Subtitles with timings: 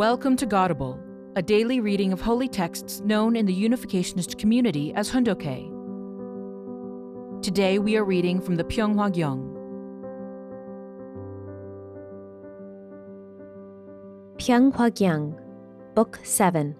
[0.00, 0.98] Welcome to Godible,
[1.36, 5.42] a daily reading of holy texts known in the Unificationist community as Hoondok.
[7.42, 9.42] Today we are reading from the Pyeonghwa Gyeong.
[14.38, 15.38] Pyeonghwa Gyeong,
[15.94, 16.74] Book 7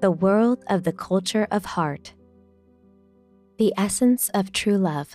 [0.00, 2.14] The World of the Culture of Heart.
[3.58, 5.14] The Essence of True Love.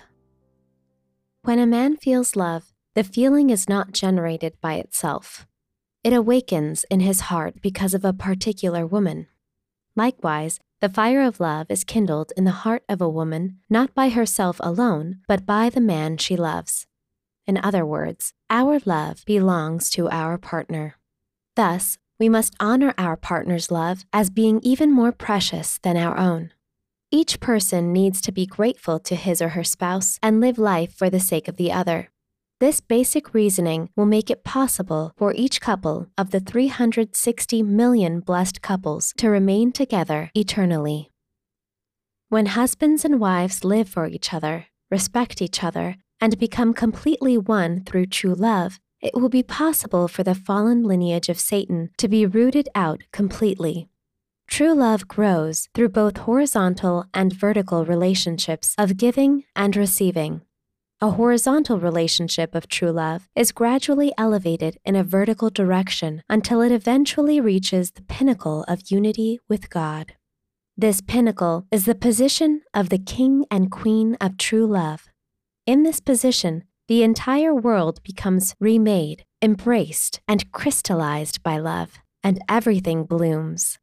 [1.42, 5.44] When a man feels love, the feeling is not generated by itself.
[6.04, 9.28] It awakens in his heart because of a particular woman.
[9.94, 14.08] Likewise, the fire of love is kindled in the heart of a woman not by
[14.08, 16.86] herself alone, but by the man she loves.
[17.46, 20.96] In other words, our love belongs to our partner.
[21.54, 26.52] Thus, we must honor our partner's love as being even more precious than our own.
[27.10, 31.10] Each person needs to be grateful to his or her spouse and live life for
[31.10, 32.11] the sake of the other.
[32.62, 38.62] This basic reasoning will make it possible for each couple of the 360 million blessed
[38.62, 41.10] couples to remain together eternally.
[42.28, 47.82] When husbands and wives live for each other, respect each other, and become completely one
[47.82, 52.26] through true love, it will be possible for the fallen lineage of Satan to be
[52.26, 53.88] rooted out completely.
[54.46, 60.42] True love grows through both horizontal and vertical relationships of giving and receiving.
[61.02, 66.70] A horizontal relationship of true love is gradually elevated in a vertical direction until it
[66.70, 70.12] eventually reaches the pinnacle of unity with God.
[70.76, 75.08] This pinnacle is the position of the king and queen of true love.
[75.66, 83.02] In this position, the entire world becomes remade, embraced, and crystallized by love, and everything
[83.06, 83.80] blooms.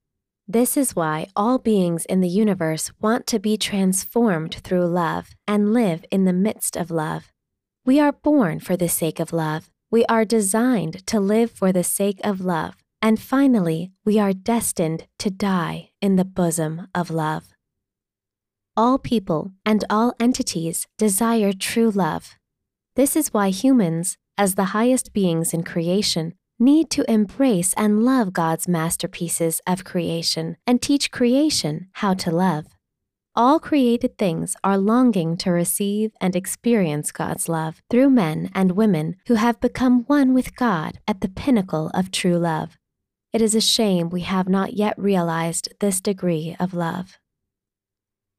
[0.52, 5.74] This is why all beings in the universe want to be transformed through love and
[5.74, 7.32] live in the midst of love.
[7.86, 9.70] We are born for the sake of love.
[9.92, 12.78] We are designed to live for the sake of love.
[13.00, 17.54] And finally, we are destined to die in the bosom of love.
[18.76, 22.38] All people and all entities desire true love.
[22.96, 28.34] This is why humans, as the highest beings in creation, need to embrace and love
[28.34, 32.66] God's masterpieces of creation and teach creation how to love.
[33.36, 39.16] All created things are longing to receive and experience God's love through men and women
[39.28, 42.78] who have become one with God at the pinnacle of true love.
[43.32, 47.20] It is a shame we have not yet realized this degree of love.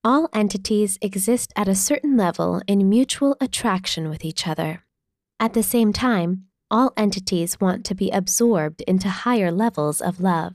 [0.02, 4.84] All entities exist at a certain level in mutual attraction with each other.
[5.38, 10.54] At the same time, all entities want to be absorbed into higher levels of love.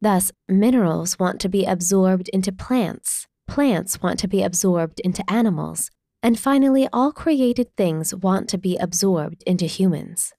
[0.00, 5.90] Thus, minerals want to be absorbed into plants, plants want to be absorbed into animals,
[6.22, 10.32] and finally, all created things want to be absorbed into humans.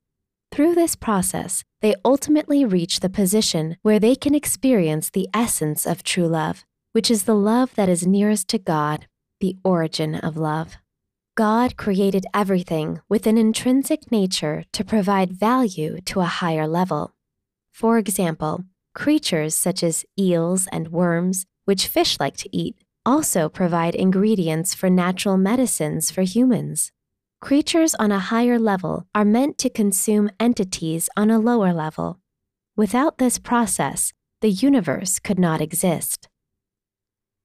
[0.52, 6.04] Through this process, they ultimately reach the position where they can experience the essence of
[6.04, 9.08] true love, which is the love that is nearest to God,
[9.40, 10.78] the origin of love.
[11.36, 17.16] God created everything with an intrinsic nature to provide value to a higher level.
[17.72, 23.96] For example, creatures such as eels and worms, which fish like to eat, also provide
[23.96, 26.92] ingredients for natural medicines for humans.
[27.42, 32.20] Creatures on a higher level are meant to consume entities on a lower level.
[32.76, 36.30] Without this process, the universe could not exist.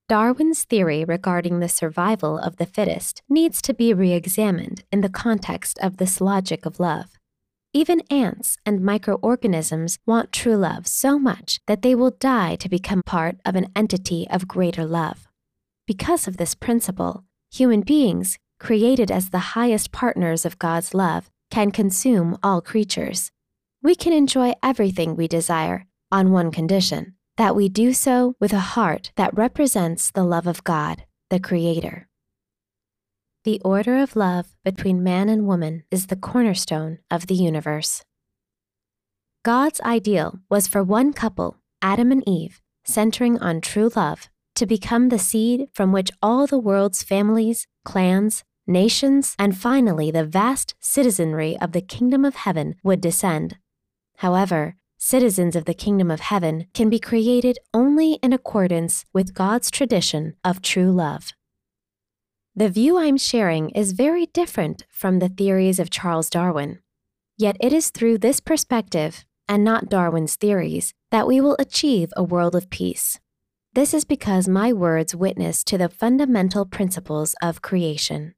[0.09, 5.11] Darwin's theory regarding the survival of the fittest needs to be re examined in the
[5.11, 7.19] context of this logic of love.
[7.75, 13.03] Even ants and microorganisms want true love so much that they will die to become
[13.03, 15.29] part of an entity of greater love.
[15.87, 21.71] Because of this principle, human beings, created as the highest partners of God's love, can
[21.71, 23.31] consume all creatures.
[23.83, 28.75] We can enjoy everything we desire on one condition that we do so with a
[28.75, 32.09] heart that represents the love of God, the Creator.
[33.45, 38.03] The order of love between man and woman is the cornerstone of the universe.
[39.45, 45.09] God's ideal was for one couple, Adam and Eve, centering on true love, to become
[45.09, 51.57] the seed from which all the world's families, clans, nations, and finally the vast citizenry
[51.61, 53.59] of the kingdom of heaven would descend.
[54.17, 59.71] However, citizens of the kingdom of heaven can be created only in accordance with God's
[59.71, 61.33] tradition of true love.
[62.55, 66.81] The view I'm sharing is very different from the theories of Charles Darwin.
[67.37, 72.25] Yet it is through this perspective, and not Darwin's theories, that we will achieve a
[72.25, 73.21] world of peace.
[73.75, 78.35] This is because my words witness to the fundamental principles of creation.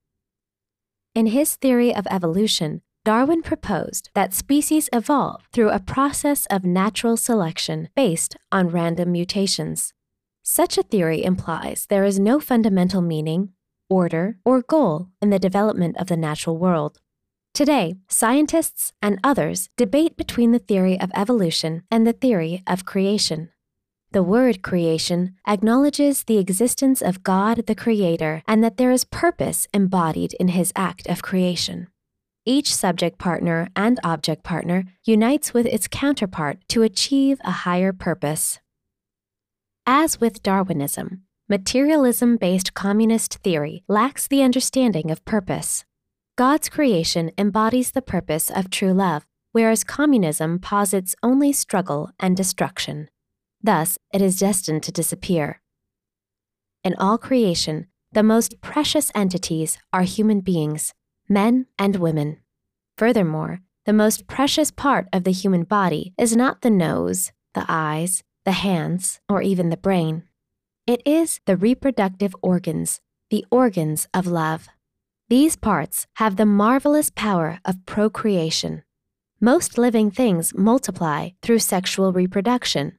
[1.14, 7.16] In his theory of evolution, Darwin proposed that species evolve through a process of natural
[7.16, 9.92] selection based on random mutations.
[10.44, 13.48] Such a theory implies there is no fundamental meaning,
[13.88, 17.00] order, or goal in the development of the natural world.
[17.52, 23.48] Today, scientists and others debate between the theory of evolution and the theory of creation.
[24.12, 29.66] The word creation acknowledges the existence of God the Creator and that there is purpose
[29.74, 31.88] embodied in His act of creation.
[32.46, 38.60] Each subject partner and object partner unites with its counterpart to achieve a higher purpose.
[39.84, 45.84] As with Darwinism, materialism based communist theory lacks the understanding of purpose.
[46.36, 53.10] God's creation embodies the purpose of true love, whereas communism posits only struggle and destruction.
[53.62, 55.60] Thus, it is destined to disappear.
[56.82, 60.94] In all creation, the most precious entities are human beings,
[61.30, 62.38] men and women.
[62.98, 68.22] Furthermore, the most precious part of the human body is not the nose, the eyes,
[68.44, 70.24] the hands, or even the brain.
[70.86, 73.00] It is the reproductive organs,
[73.30, 74.68] the organs of love.
[75.28, 78.82] These parts have the marvelous power of procreation.
[79.40, 82.98] Most living things multiply through sexual reproduction.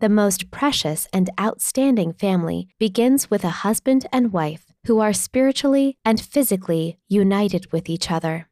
[0.00, 5.96] The most precious and outstanding family begins with a husband and wife who are spiritually
[6.04, 8.48] and physically united with each other.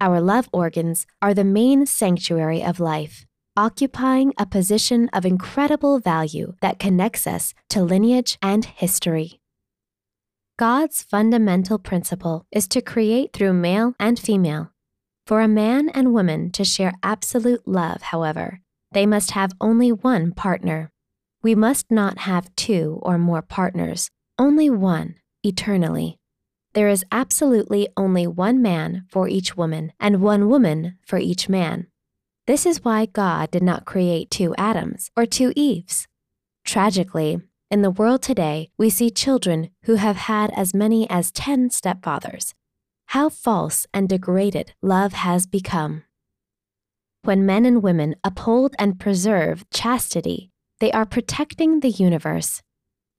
[0.00, 3.24] Our love organs are the main sanctuary of life,
[3.56, 9.40] occupying a position of incredible value that connects us to lineage and history.
[10.56, 14.70] God's fundamental principle is to create through male and female.
[15.26, 18.60] For a man and woman to share absolute love, however,
[18.92, 20.92] they must have only one partner.
[21.42, 26.18] We must not have two or more partners, only one, eternally.
[26.74, 31.86] There is absolutely only one man for each woman and one woman for each man.
[32.46, 36.08] This is why God did not create two Adams or two Eves.
[36.64, 41.70] Tragically, in the world today, we see children who have had as many as 10
[41.70, 42.52] stepfathers.
[43.06, 46.04] How false and degraded love has become.
[47.22, 50.50] When men and women uphold and preserve chastity,
[50.80, 52.62] they are protecting the universe.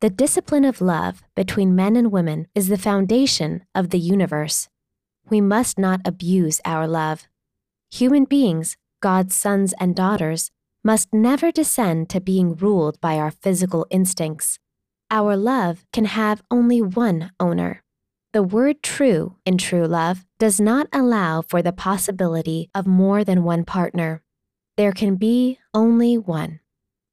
[0.02, 4.68] The discipline of love between men and women is the foundation of the universe.
[5.30, 7.28] We must not abuse our love.
[7.92, 10.52] Human beings, God's sons and daughters,
[10.84, 14.60] must never descend to being ruled by our physical instincts.
[15.10, 17.82] Our love can have only one owner.
[18.34, 23.46] The word true in true love does not allow for the possibility of more than
[23.46, 24.22] one partner.
[24.76, 26.60] There can be only one.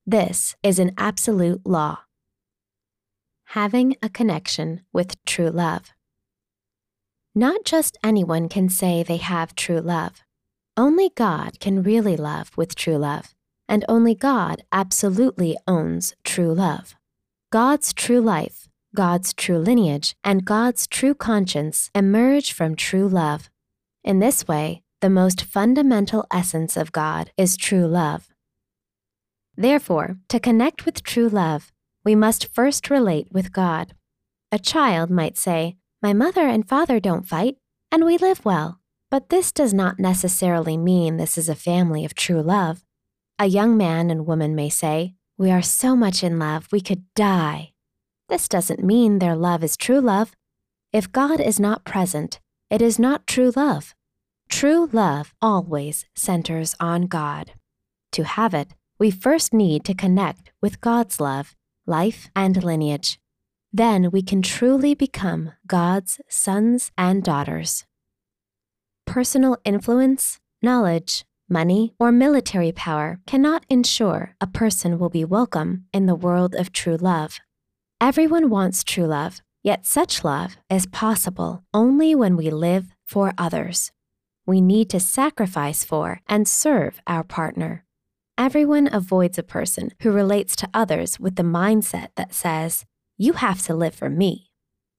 [0.05, 2.01] This is an absolute law.
[3.53, 5.93] Having a connection with true love.
[7.35, 10.23] Not just anyone can say they have true love.
[10.75, 13.35] Only God can really love with true love,
[13.69, 16.95] and only God absolutely owns true love.
[17.51, 23.51] God's true life, God's true lineage, and God's true conscience emerge from true love.
[24.03, 28.31] In this way, the most fundamental essence of God is true love.
[29.59, 31.71] Therefore, to connect with true love,
[32.05, 33.95] we must first relate with God.
[34.51, 37.57] A child might say, My mother and father don't fight,
[37.91, 38.81] and we live well.
[39.11, 42.83] But this does not necessarily mean this is a family of true love.
[43.39, 47.05] A young man and woman may say, We are so much in love, we could
[47.15, 47.73] die.
[48.29, 50.33] This doesn't mean their love is true love.
[50.93, 53.95] If God is not present, it is not true love.
[54.49, 57.53] True love always centers on God.
[58.13, 61.55] To have it, we first need to connect with God's love,
[61.87, 63.19] life, and lineage.
[63.73, 67.85] Then we can truly become God's sons and daughters.
[69.07, 76.07] Personal influence, knowledge, money, or military power cannot ensure a person will be welcome in
[76.07, 77.41] the world of true love.
[78.01, 83.93] Everyone wants true love, yet such love is possible only when we live for others.
[84.47, 87.85] We need to sacrifice for and serve our partner.
[88.39, 92.87] Everyone avoids a person who relates to others with the mindset that says,
[93.19, 94.51] You have to live for me.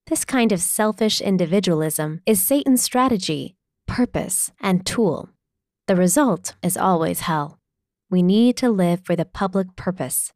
[0.07, 3.55] This kind of selfish individualism is Satan's strategy,
[3.87, 5.29] purpose, and tool.
[5.87, 7.59] The result is always hell.
[8.09, 10.31] We need to live for the public purpose.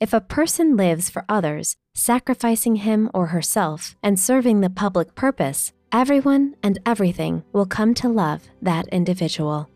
[0.00, 5.72] If a person lives for others, sacrificing him or herself and serving the public purpose,
[5.92, 9.68] everyone and everything will come to love that individual.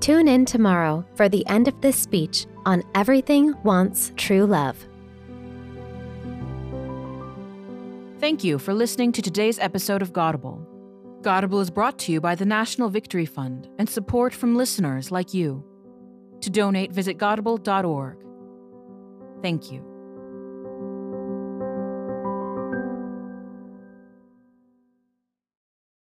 [0.00, 4.86] Tune in tomorrow for the end of this speech on Everything Wants True Love.
[8.18, 10.66] Thank you for listening to today's episode of Godible.
[11.20, 15.34] Godable is brought to you by the National Victory Fund and support from listeners like
[15.34, 15.62] you.
[16.40, 18.16] To donate, visit godible.org.
[19.42, 19.89] Thank you.